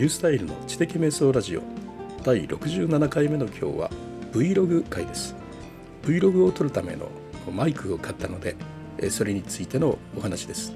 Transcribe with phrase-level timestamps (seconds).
[0.00, 1.62] リュースタイルの知的瞑想ラジオ。
[2.24, 3.90] 第67回目の今日は
[4.32, 5.34] Vlog 回です。
[6.04, 7.10] Vlog を撮るための
[7.54, 8.56] マイクを買ったので
[9.10, 10.72] それについてのお話です。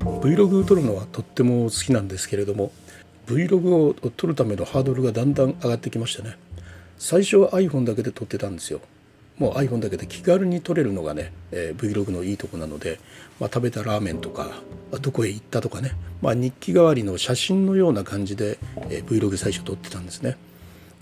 [0.00, 2.72] Vlog を撮るのはとっても好きなんですけれども
[3.26, 6.38] Vlog を撮るためのハードルがだんだん上がってきましたね。
[6.96, 8.80] 最初は iPhone だけで撮ってたんですよ。
[9.38, 12.98] もう iPhone だけで気軽に撮れるのがね、えー、Vlog のいいとこなので、
[13.38, 14.50] まあ、食べたラーメンとか
[15.00, 18.58] どこへ行ったとかね、まあ、日記代わりの写真のような感じで、
[18.90, 20.36] えー、Vlog 最初撮ってたんですね。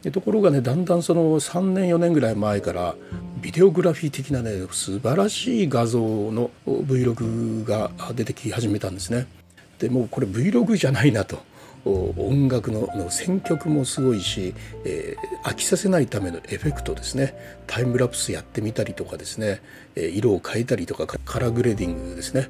[0.03, 2.95] でところがねだんだんその3年4年ぐらい前から
[3.41, 9.27] ビデオグラフィー的なね素晴らしい画像の Vlog が出てき始めたんですね。
[9.79, 11.39] でもうこれ Vlog じゃないなと。
[11.87, 14.55] 音楽の選曲もすごいし、
[14.85, 17.35] えー、飽きさせないためのエフェクトですね。
[17.67, 19.63] タイムラプスやってみたりとかですね。
[19.95, 22.49] 色を変えたりとかカラーグレーディングですね。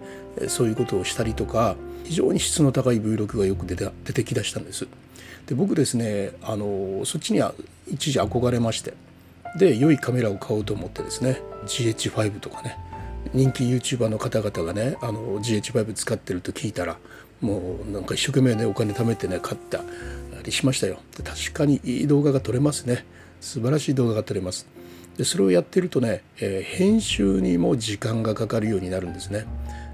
[0.49, 4.87] そういうことをしたりとか非常に質の高い V6 がよく出て出てきだしたんです。
[5.47, 7.55] で僕ですねあのそっちには
[7.87, 8.95] 一時憧れまして。
[9.59, 12.77] で良いカメラを買おうと思ってですね GH5 とかね
[13.33, 16.99] 人気 YouTuber の方々がねあの GH5 使ってると聞いたら
[17.41, 19.83] もうなんか一生懸命ねお金貯めてね買った
[20.43, 20.99] りしましたよ。
[21.25, 23.05] 確かにいい動画が撮れますね。
[23.41, 24.67] 素晴らしい動画が撮れます。
[25.17, 29.47] でそれをやってるとね、えー、編集にも時間がかかるようになるんですね、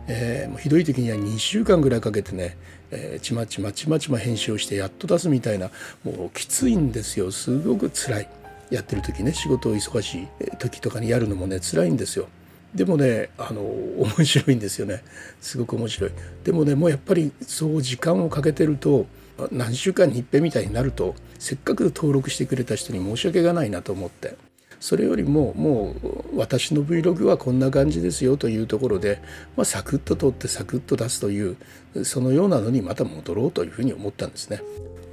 [0.09, 2.57] えー、もうひどい時には2週間ぐらいかけてね、
[2.91, 5.71] えー、ちまちまちまちま編集をしてやっと出すみたいな
[6.05, 7.31] もうきついんですよ。
[7.31, 8.29] すごく辛い。
[8.71, 12.27] やってる時ね仕事を忙しい時とかにやるのもね辛いんですよ。
[12.75, 15.03] でもねあの面白いんですよね。
[15.41, 16.11] すごく面白い。
[16.45, 19.07] でもねもうやっぱりそう時間をかけてると
[19.51, 24.37] 何週間に一遍みたいになるとせっかく登録してくれた人に申し訳がないなと思って。
[24.81, 29.23] それよりももう私の Vlog はこんな感じですよというところで、
[29.57, 31.57] まあ、サクッと撮ってサクッと出すという
[32.05, 34.61] そのようなのにまた戻ろうというふうに思ったんですね。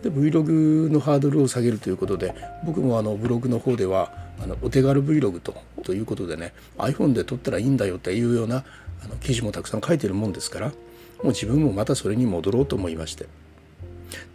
[0.03, 2.33] で Vlog のハードルを下げるということで
[2.65, 4.11] 僕もあのブログの方では
[4.41, 8.63] あのお手軽 Vlog とということでね iPhone で撮ったらいいんだよっていうような
[9.03, 10.73] あの記事もたくさん書いてるもんですからも
[11.25, 13.27] う自分もまたそれに戻ろうと思いまして。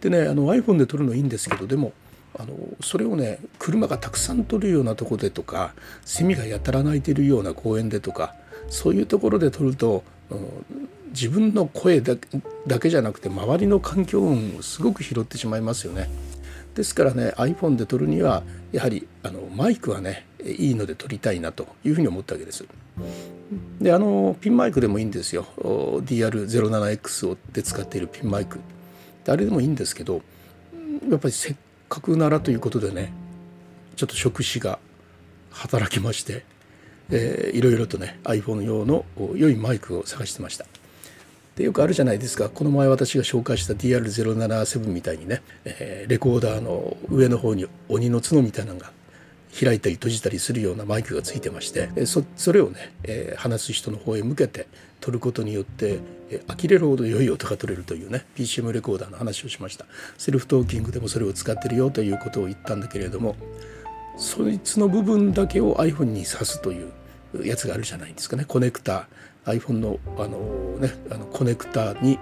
[0.01, 1.93] でねあの iPhone で撮るのいいんですけどでも
[2.37, 5.73] あのそれをね車がたくさん撮るようなとこでとか
[6.05, 8.35] セミがやたら鳴いてるような公園でとか
[8.69, 12.17] そういうところで撮ると、うん、自分の声だ
[12.79, 16.09] けじゃなくて周りの環境音をすごく拾ってしまいますよね。
[16.75, 18.43] ですからね iPhone で撮るには
[18.73, 22.65] やはりあのマイクはねいいので撮りたいなというふうに思ったわけです。
[23.79, 28.59] であのピンマイクでもいいんですよ DR07X で使っているピンマイク
[29.27, 30.21] あれでもいいんですけど
[31.09, 31.55] やっぱりせっ
[31.89, 33.13] かくならということでね
[33.95, 34.79] ちょっと職種が
[35.51, 36.43] 働きまして、
[37.09, 39.05] えー、いろいろとね iPhone 用の
[39.35, 40.65] 良いマイクを探してました。
[41.55, 42.49] でよくあるじゃないですか。
[42.49, 48.91] この前私が紹介した DR077 みたいにね、えー、レコーダーの上の方に鬼の角みたいなのが
[49.57, 54.67] 開いたり閉じたりするようなマイクがついてましてそそれをね、えー、話す人の方へ向けて
[54.99, 55.99] 撮ることによって、
[56.29, 59.85] えー、呆れるほど良い音が取れるというね PCM レコーダーの話をしました。
[60.17, 63.37] セルフトーキングでもそれを使ってるよということを言ったんだけれども
[64.17, 66.91] そいつの部分だけを iPhone に挿すという
[67.45, 68.43] やつがあるじゃないですかね。
[68.45, 69.05] コネクター。
[69.45, 72.19] iPhone のあの、ね、あのコネクタに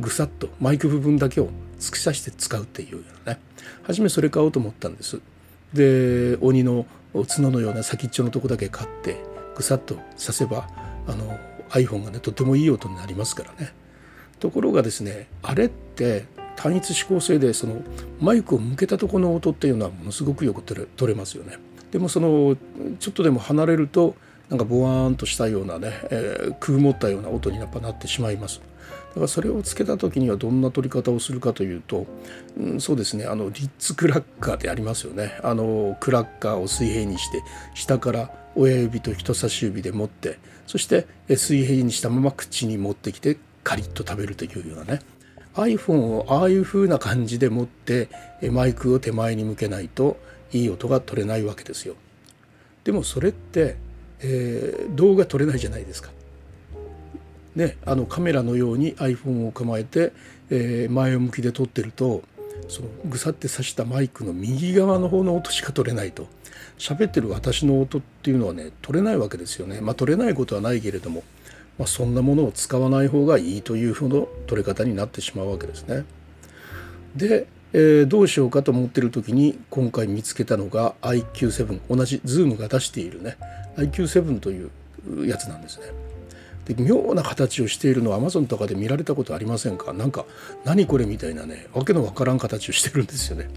[0.00, 3.40] ぐさっとマイク部分だけを突き刺して使うっていうようなね。
[3.82, 5.20] 初めそれ買おうと思ったんです。
[5.72, 9.16] で鬼の角のような先っちょのとこだけ買って
[9.56, 10.68] ぐさっと刺せば
[11.06, 11.38] あの
[11.70, 13.72] iPhone がねとてもいい音になりますからね。
[14.38, 17.80] ところがですねあれって単一指向性でその
[18.20, 21.58] マイクを向けたところの音っていうのはものすごくよく取れ取れますよね。
[21.90, 22.56] でもその
[22.98, 24.14] ちょっとでも離れると
[24.48, 28.60] なんかボワーンとしたようなね、えー、空もったような音にやっぱなってしまいます。
[29.10, 32.06] だからそれをつけた時にはどんな取り方をするかというと、
[32.58, 35.38] うん、そうですねあのリッツクラッカーでありますよね。
[35.42, 37.42] あのクラッカーを水平にして
[37.74, 45.00] 下から親指と人差し指で持ってそして水平にしたまま口に持ってきてカリッと食べるというようなね。
[45.54, 48.08] iPhone をああいう風な感じで持って
[48.50, 50.16] マイクを手前に向けないと
[50.52, 51.94] いい音が取れないわけですよ。
[52.84, 53.76] でもそれって、
[54.22, 56.10] えー、動画撮れないじゃないですか。
[57.54, 60.12] ね、あのカメラのように iPhone を構えて、
[60.50, 62.22] えー、前向きで撮ってると
[62.68, 66.28] そのぐさって刺したマイクの右側の方の音しか取れないと
[66.78, 69.80] 喋ってる私の音っていうのはね取れないわけですよね。
[69.80, 71.22] まあ取れないことはないけれども、
[71.78, 76.04] まあ、そんなものを使わない方がいいというふうな取れ方になってしまうわけですね。
[77.14, 83.36] でえー、どうしようかと思ってる時に今回見つけたのが IQ7 同じ Zoom が出しているね
[83.76, 84.70] IQ7 という
[85.26, 85.86] やつなんですね。
[86.64, 89.92] で妙な形をしているのは Amazon とかで見られたことありませんか？
[89.92, 90.24] なんか
[90.64, 93.50] 何これみたいなねわけのわからん形をしてるんですよね。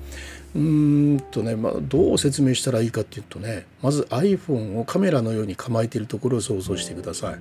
[0.55, 7.39] うーんとね、まあ、どう説明したらいいかっていうとねまず iPhone をカメラのように構えているところを想像してください。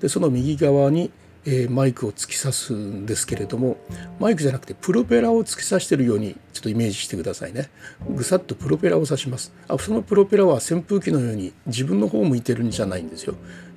[0.00, 1.12] でその右側に
[1.44, 3.78] えー、マイクを突き刺すんですけれども
[4.18, 7.70] マイクじゃなくてプロペラを突き刺してるようにちょっとイメージしてくださいね。
[8.08, 9.52] ぐさっとプロペラを刺します。
[9.68, 13.34] あそのプロペラは扇風機のように自分の方を向いてるんじゃないんですよ。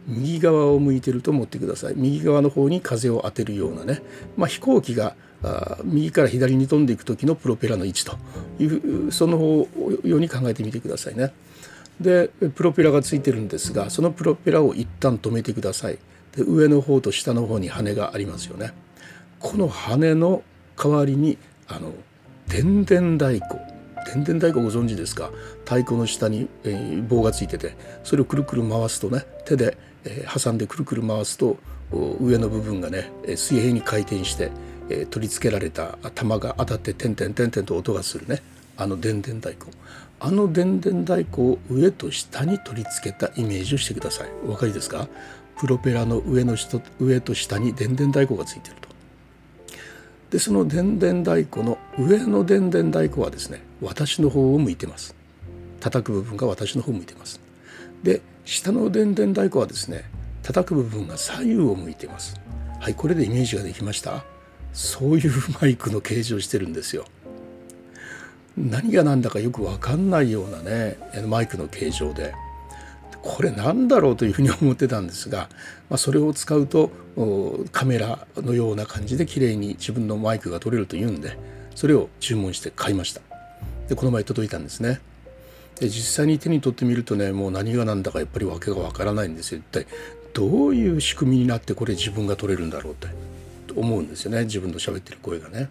[0.07, 1.93] 右側を向いてると思ってください。
[1.95, 4.01] 右側の方に風を当てるようなね、
[4.35, 8.17] まあ、飛行機があ右から左に飛んでいく時のプロペラの位置と
[8.59, 9.67] いうその方
[10.03, 11.33] ように考えてみてくださいね。
[11.99, 15.99] でプロペラがついてるんですがそのプロペラを一旦止めてください。
[16.35, 18.73] で上の方と下の方に羽がありますよね。
[19.39, 20.43] この羽の
[20.77, 21.37] 代わりに
[21.67, 21.91] あの
[22.47, 23.59] 電電太鼓。
[24.13, 25.31] 電電太鼓ご存知ですか？
[25.63, 31.57] 太鼓の下に、えー、棒がついててそれをくるくる回すとね手で、えー、挟んでくるくる回すと
[32.19, 34.51] 上の部分がね水平に回転して、
[34.89, 38.41] えー、取り付けられた玉が当たって点々点々と音がするね。
[38.77, 39.69] あの電電太鼓。
[40.19, 44.29] あの電電太鼓を上と下に取り付けたイメージをしてください。
[44.43, 45.07] お分かりですか？
[45.61, 46.57] プロペラの上の
[46.99, 48.89] 上と下に電電太鼓がついていると。
[50.31, 55.13] でその電電太鼓の上の電電太鼓はですね私の方を向いてます。
[55.79, 57.39] 叩く部分が私の方を向いてます。
[58.01, 60.05] で下の電電太鼓はですね
[60.41, 62.41] 叩く部分が左右を向いてます。
[62.79, 64.25] はいこれでイメージができました？
[64.73, 65.31] そういう
[65.61, 67.05] マイクの形状してるんですよ。
[68.57, 70.97] 何が何だかよく分かんないようなね
[71.27, 72.33] マイクの形状で。
[73.23, 75.49] これなんだろうというふうに思ってたんですが、
[75.89, 76.91] まあ、それを使うと
[77.71, 81.37] カメラのような感じで綺麗に自分のマイクが撮れるというんで
[81.75, 83.21] それを注文して買いました。
[83.87, 85.01] でこの前届いたんですね。
[85.79, 89.59] で実際に手に取ってみるとねもう何が何だかやっぱり訳がわからないんですよ。
[89.59, 89.87] 一体
[90.33, 93.07] どういう仕組みになってこれ自分が撮れるんだろうって
[93.75, 94.45] 思うんですよね。
[94.45, 95.69] 自分の喋ってる声がね。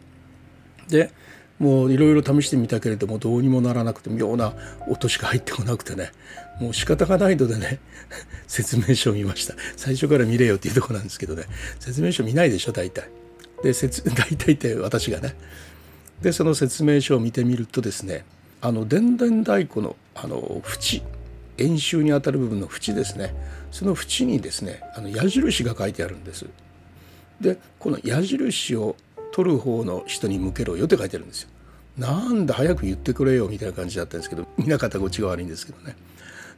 [0.89, 1.11] で
[1.61, 4.55] もういろいろ試してみたけれどもどうにもならなくて妙な
[4.89, 6.11] 音しか入ってこなくてね。
[6.59, 7.79] もう仕方がないのでね
[8.49, 9.55] 説明書を見ました。
[9.77, 11.45] 最初から見れよっていうとこなんですけどね。
[11.79, 13.11] 説明書見ないでしょ大体。
[13.63, 15.37] で 大体って私がね。
[16.23, 18.25] でその説明書を見てみるとですね
[18.61, 21.03] あの電電太鼓のあの縁
[21.59, 23.35] 円周にあたる部分の縁ですね。
[23.71, 26.47] その縁にですねあの矢印が書いてあるんです。
[27.39, 28.97] でこの矢印を
[29.33, 31.51] 取る方の人に向けろよって書いてるんですよ。
[31.99, 35.97] なんだ早く言ってくれよみたいな感じだったんですけど見なかったこっちが悪いんですけどね。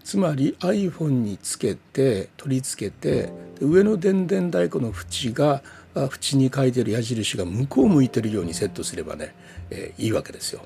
[0.05, 5.63] つまり iPhone につけて取り付けて上の電電太鼓の縁が
[5.95, 9.35] 縁に書いてる矢印が向こう向いてるようにセットすればね、
[9.71, 10.63] えー、いいわけですよ。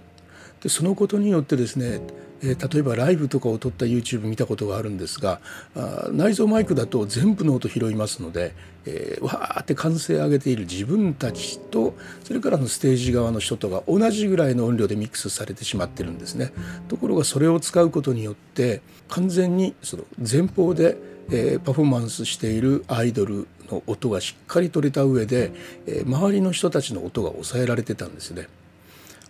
[0.63, 2.01] でそのことによってですね
[2.43, 5.41] え、例えばライブとかを撮った YouTube 見たことがあるんですが
[5.75, 8.55] あ内蔵マイクだと全部の音拾いますので、
[8.85, 11.95] えー、わーって歓声上げている自分たちと
[12.25, 16.53] それからのステージ側の人とが同じぐらいの音量でミックスされてしまってるんですね。
[16.89, 20.97] ところがそれを使うことによって完全にその前方で、
[21.31, 25.53] えー、パフォーマンスしているアイドルの音がしっかり取れた上で、
[25.87, 28.49] えー、周りの人たちの音が抑えられてたんですね。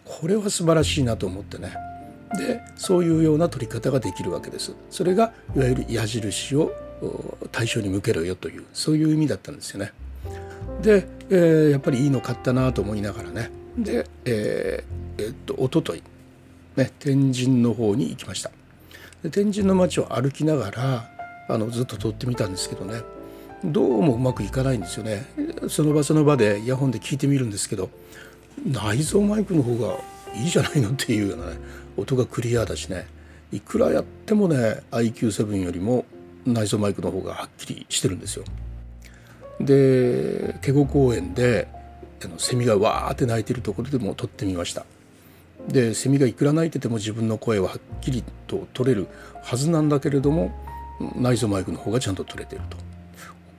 [0.06, 1.74] これは素晴らしいなと思ってね。
[2.36, 4.74] でそういうような取り方ができるわけです。
[4.90, 6.72] それがいわゆる矢印を
[7.52, 9.92] 対象に向けろよというそういう意味だったんですよね。
[10.82, 16.02] で、えー、やっぱりいいの買ったなと思いながらねで、えー、えー、っと一昨日
[16.76, 18.50] ね天神の方に行きました。
[19.22, 21.10] で天神の街を歩きながら
[21.48, 23.02] あのずっと撮ってみたんですけどね
[23.64, 25.26] どうもうまくいかないんですよね。
[25.68, 27.90] その場その場でイヤホンで聞いてみるんですけど
[28.64, 29.98] 内蔵マイクの方が
[30.34, 31.58] いいじゃないのっていうようなね
[31.96, 33.06] 音がクリアだしね
[33.52, 36.04] いくらやってもね IQ7 よりも
[36.44, 38.44] 内蔵マイクの方がはっきりしてるんですよ。
[39.60, 41.68] でケゴ公園で
[42.24, 44.84] あのセミがわーって鳴いてるところでも撮ってみました。
[45.68, 49.08] でセミがいくら鳴いてても自分の声ははっきりと取れる
[49.42, 50.52] はずなんだけれども
[51.16, 52.76] 内蔵マイクの方がちゃんと取れてると。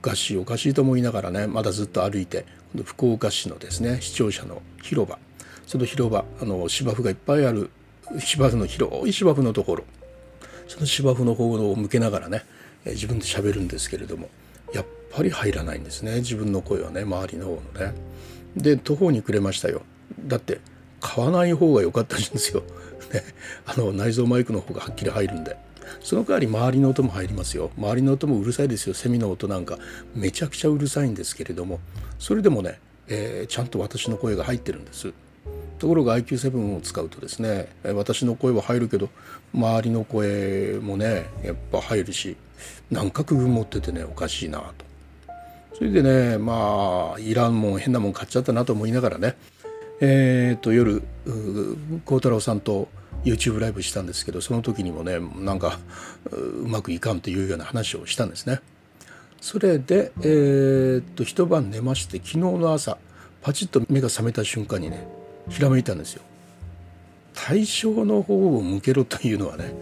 [0.00, 2.46] かしいおかしいと思いながらねまだずっと歩いて
[2.84, 5.18] 福岡市のですね視聴者の広場
[5.66, 7.70] その広場あの芝生がいっぱいある
[8.18, 9.84] 芝生の広い芝生のところ
[10.66, 12.44] その芝生の方を向けながらね
[12.84, 14.28] 自分で喋るんですけれども
[14.72, 17.94] やっぱり入らないんですね自分の声はね周りの方のね。
[18.56, 19.82] で途方に暮れましたよ
[20.26, 20.60] だって
[21.00, 22.62] 買わない方が良かったんですよ。
[23.12, 23.22] ね、
[23.66, 25.56] あの内蔵マイクの方がはっきり入るんで。
[26.02, 27.70] その代わり周りの音も入りますよ。
[27.76, 28.94] 周りの音もうるさいですよ。
[28.94, 29.78] セミの音なんか。
[30.14, 31.80] めちゃくちゃうるさいんですけれども。
[32.18, 35.12] それでもね、えー、ちゃんと私の声が入ってるんです。
[35.78, 39.08] ところが IQ7 を使うとですね私の声は入るけど
[39.54, 42.36] 周りの声もねやっぱ入るし
[42.90, 44.88] 何か工夫持っててねおかしいなと。
[45.74, 49.36] それでねまあいらんもん変なもん買っちゃったなと思いながらね
[50.00, 51.02] えー、と夜
[52.04, 52.88] 孝太郎さんと
[53.24, 55.78] YouTube ライブしたんですけどその時にもねなんか
[56.30, 58.60] うまくいかんというような話をしたんですね。
[59.40, 62.98] それで、えー、っと一晩寝まして昨日の朝
[63.42, 65.06] パチッと目が覚めた瞬間にね
[65.48, 66.22] ひらめいたんですよ。
[67.34, 69.72] 対象の方を向けろというのはね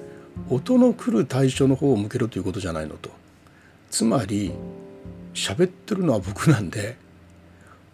[0.50, 3.10] 音の来る対象の方を向けろということじゃないのと
[3.90, 4.52] つまり
[5.32, 6.96] 喋ってるのは僕なんで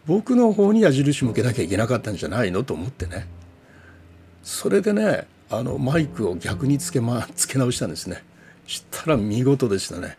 [0.06, 3.28] 僕の方に矢印向けなきゃいけなかったんじゃないのと思ってね
[4.42, 8.24] それでねあのマイクを逆につけ,、ま、 つけ直したんですね。
[8.66, 10.16] したら見事でしたね。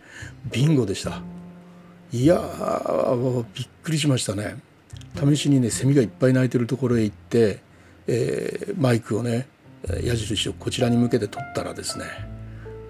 [0.51, 1.21] ビンゴでした。
[2.11, 2.39] いや
[3.55, 4.57] びっくりしましたね。
[5.15, 7.61] 試しにねセミがいっぱい鳴いてるところへ行って、
[8.07, 9.47] えー、マイクをね
[10.03, 12.05] 矢印をこちらに向けて撮ったらですね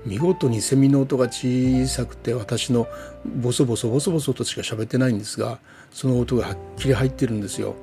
[0.05, 2.87] 見事にセミの音が小さくて私の
[3.25, 5.59] ボソボソボソボソとしか喋ってないんですが
[5.91, 7.75] その音がはっきり入ってるんですよ。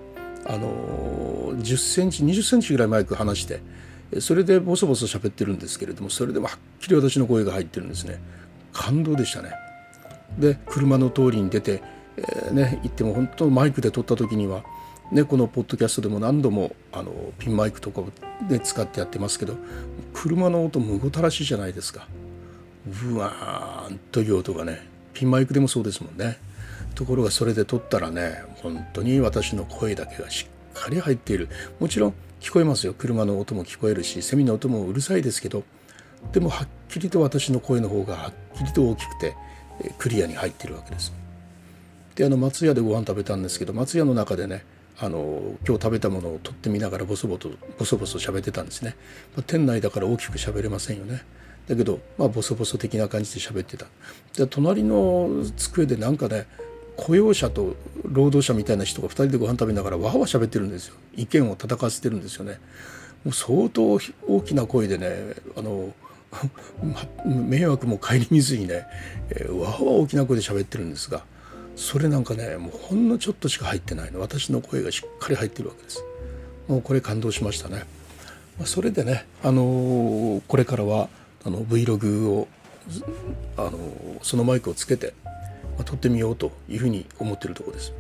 [0.47, 3.61] あの10センチ20センチぐらいマイク離して
[4.19, 8.21] それでボソボソ喋ってるんですけれどもそれでもはっきり私の声が入ってるんですね。
[8.73, 9.53] 感動でしたね。
[10.39, 11.83] で車の通りに出て、
[12.17, 14.65] えー、ね行っても本当マイクで撮った時には
[15.13, 18.03] ね、このポッドキャストでも何度もあのピンマイクとか
[18.49, 19.57] で使ってやってますけど
[20.15, 22.07] 車の音むごたらしいじゃないですか。
[23.05, 26.39] うわーんという音がねピンマイクでもそうですもんね。
[26.95, 30.47] ところがそれで撮ったらね本当に私の声だけがし
[30.79, 31.49] っかり入っている。
[31.81, 32.95] もちろん聞こえますよ。
[32.95, 35.63] 車の音も聞こえるしセミの音もうるさいですけど
[36.33, 39.37] でもはっきりと私の声の方がはっきりと大きくて
[39.99, 41.13] クリアに入ってるわけです。
[42.15, 44.65] であの松屋でご飯食べたんですけど松屋の中でね
[44.99, 48.97] あの今日食べたものを取ってみながらボソボソボソボソ喋ってたんですね、
[49.37, 51.23] まあ、店内だから大きく喋れませんよね。
[51.69, 53.87] だけど、まあ、ボソボソ的な感じで喋ってた。
[54.35, 56.47] で隣の机でなんかね
[56.97, 60.95] 雇用者と労働者みたいな人が2人でご飯食べながらわはわ喋ってるんですよ。
[61.17, 62.61] 意見を戦わせてるんですよね。
[63.25, 65.93] もう相当大きな声でねあの
[67.27, 68.87] 迷惑も顧みずにね、
[69.31, 71.25] えー、わわ大きな声で喋ってるんですが
[71.77, 74.21] それなんかねもうほんのちょっとしか入ってないの。
[74.21, 76.05] 私の声がしっかり入ってるわけです。
[76.69, 77.85] もうこれ感動しましたね。
[78.65, 81.09] それでねあのこれからは
[81.45, 82.49] あの Vlog を
[83.57, 83.79] あの
[84.23, 85.15] そのマイクをつけて、
[85.81, 87.93] ま、撮ってみようというふうに思っているところです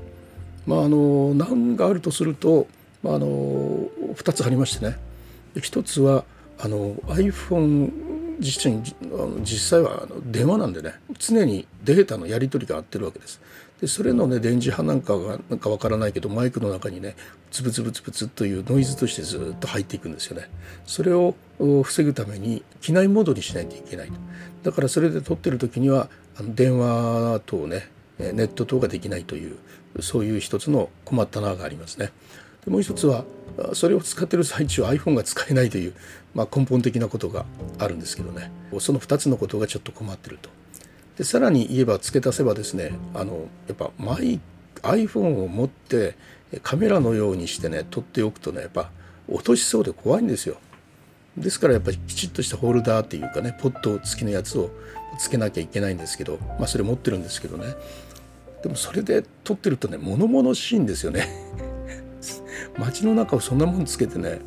[0.66, 2.66] まああの難があるとすると、
[3.02, 3.26] まあ、あの
[4.14, 4.98] 2つありましてね
[5.54, 6.24] 1つは
[6.58, 7.90] あの iPhone
[8.38, 8.82] 実際に
[9.42, 13.40] 実際は電話なんでね常にデータのやり取りが合ってるわけです。
[13.80, 17.16] でそれのね電磁波なんかがなんかわからないけどマイクの中にね
[17.50, 20.48] つぶつぶつぶつというノイズとしてずっと入っていくんですよね。
[20.86, 21.34] それを
[21.82, 24.14] 防ぐために機内モードにしないといけないと。
[24.62, 26.08] だからそれで撮ってる時には
[26.42, 29.56] 電話等ねネット等ができないという
[30.00, 32.12] そういう一つの困ったながありますね。
[32.64, 33.24] でもう一つは
[33.72, 35.94] それを使ってる最中 iPhone が使えないという、
[36.34, 37.46] まあ、根本的なことが
[37.78, 40.50] あるんですけどねその2つのことがちょっと困ってると。
[41.16, 44.40] でさらに言えば付け足せばですねあのやっぱマイ
[44.82, 46.16] iPhone を持って
[46.62, 48.90] カメラのようにしてね撮っておくとねやっぱ
[49.28, 50.56] 落としそうで怖いんですよ。
[51.36, 54.70] ですからやっぱりきちっとしたホルダーっていうかねポット付きのやつを
[55.18, 57.74] つけなきゃいけないんですけどまあそれ持ってるんですけどね
[58.62, 61.28] でもそれで撮ってるとね物々しいんですよね
[62.78, 64.40] 街の中をそんなもんつけてね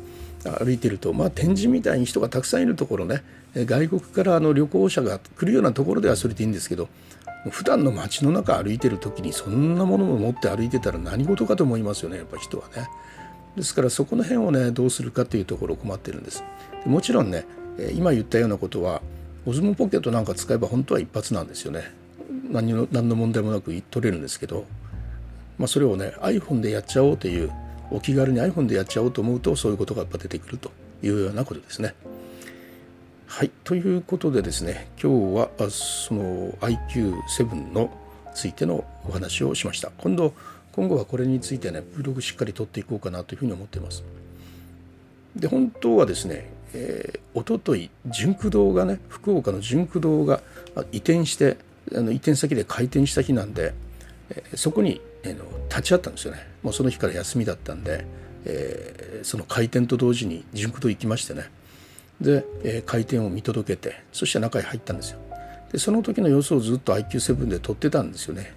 [0.58, 3.22] 歩いてるとまあ展示みたいに人がたくさんいるところね
[3.54, 6.88] 外国からあの旅行者が来るようなところではそれでいいんですけど
[7.50, 12.88] 普段の街の中歩いてる時にそんなものを持って歩いてたら何事かと思いますよねやっぱ人はね。
[13.56, 16.42] ですからそこの辺をねどうするかっていうところ困ってるんです。
[16.86, 17.46] もちろんね
[17.94, 19.00] 今言ったようなことは
[19.46, 21.92] オズモポケットなんか使えば本当は一発なんですよね。
[22.50, 24.64] 何の何の問題もなく取れるんですけど、
[25.58, 27.50] まあ、それをね iPhone でやっちゃおうという
[27.90, 30.70] お気軽に iPhone でやっちゃおうと思うとそういうことがやっぱ出てくると
[31.02, 31.94] いうようなことですね。
[33.26, 37.90] はいということでですね今日はその IQ7 の
[38.34, 39.90] ついてのお話をしました。
[39.98, 40.32] 今度
[40.74, 44.02] 今後はこれについてねブログしっかり取っていこうかなというふうに思っています。
[45.36, 50.40] で本当はですね、えー、おととい純駆堂がね福岡の純駆堂が
[50.92, 51.58] 移転して
[51.94, 53.72] あの移転先で開店した日なんで、
[54.30, 56.46] えー、そこにえの立ち会ったんですよね。
[56.62, 58.04] もうその日から休みだったんで、
[58.44, 61.50] えー、その開店と同時に純駆と行きましてね。
[62.20, 65.18] で、えー、開店を見届けてそして中へ入ったんですよ。
[65.72, 68.54] でその時の様子をずっと IQ7 で撮ってたんですよね、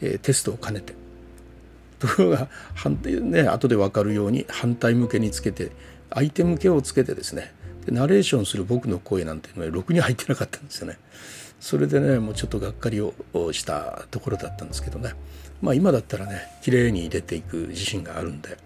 [0.00, 0.94] えー、テストを兼ねて。
[1.98, 5.72] ところが反対ね後で分かるように反対向けにつけて
[6.10, 7.52] 相手向けをつけてですね
[7.84, 10.98] でナレーションする僕の声なんていうのはろくに入ってなかったんですよね。
[11.60, 13.14] それでねもうちょっとがっかりを
[13.52, 15.14] したところだったんですけどね。
[15.60, 18.56] まあ今だったらね綺麗に出ていく自信があるんで。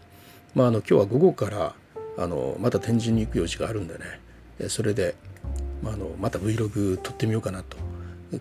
[0.55, 1.75] まああの今日は午後から
[2.19, 4.69] あのまた天神に行く用事があるんでね。
[4.69, 5.15] それで、
[5.83, 7.77] まあ、あのまた Vlog 撮ってみようかなと。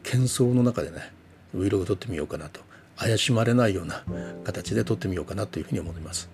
[0.04, 1.12] 喧騒の中でね
[1.56, 2.60] Vlog 撮ってみようかなと。
[3.02, 4.04] 怪しまれないような
[4.44, 6.30] 形で撮ってみようかなというふうに思います。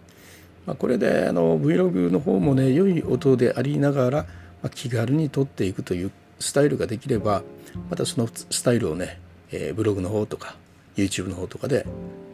[0.65, 4.25] まあ、これであの Vlog の方もね良い音でありながら、
[4.61, 7.41] ま、気軽に撮っていくというスタイルができれば
[7.89, 9.19] またそのスタイルをね、
[9.51, 10.57] え、ブログの方とか
[10.97, 11.85] YouTube の方とかで、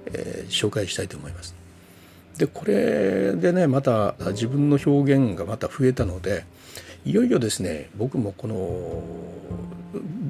[0.07, 1.53] え、紹介したいと思います。
[2.39, 6.45] でこれでねまた自分の表現がまた増えたので
[7.05, 9.03] いよいよですね僕もこの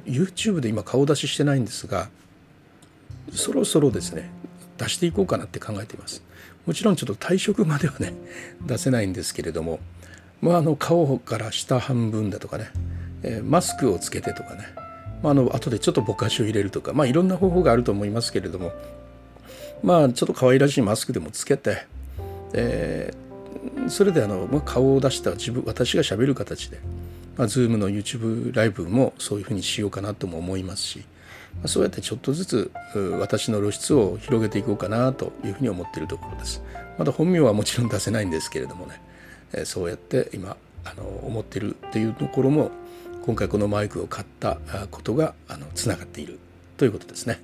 [0.05, 2.09] YouTube で今顔出ししてないんですが
[3.31, 4.31] そろそろですね
[4.77, 6.23] 出していこうかなって考えています。
[6.65, 8.13] もちろんちょっと退職まではね
[8.65, 9.79] 出せないんですけれども
[10.41, 12.71] まああの顔から下半分だとかね、
[13.21, 14.73] えー、マスクをつけてとかね
[15.23, 18.73] まあ、あの後でちょっとぼかしを入れるとか、まあ、いろんな方法があると思いますけれども
[19.81, 21.85] まあちょっと可愛らしいマスクでもつけて、
[22.53, 26.79] えー、それであの、まあ、顔を出した自分私がしゃべる形で、
[27.37, 31.03] まあ、Zoom の YouTube ライブもそういうふうにしようかなとも思いますし
[31.65, 32.71] そうやってちょっとずつ
[33.19, 36.61] 私の露出を広げていこうかなというふうに思っているところです。
[36.97, 39.01] まだ本名はもちろん出せないんですけれどもね、
[39.65, 42.71] そうやって今あの思っているというところも
[43.25, 44.57] 今回このマイクを買った
[44.91, 46.39] ことがあのつながっている
[46.75, 47.39] ということですね。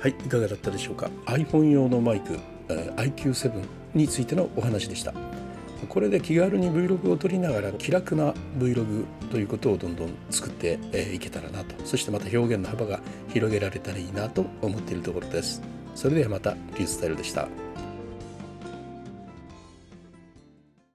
[0.00, 2.38] はい、いかがだったでしょうか？iPhone 用のマイク
[2.96, 3.62] IQ7
[3.94, 5.12] についてのお話でした。
[5.92, 10.78] これで気軽に Vlog を撮りながら気楽な Vlog ということをどんどん作って
[11.12, 11.74] いけたらなと。
[11.84, 15.60] そしてまた表現の幅が広げられたらいいなと思っているところです。
[15.94, 17.46] それではまたリュースタイルでした。